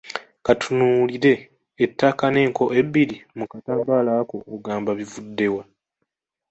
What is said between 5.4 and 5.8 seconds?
wa?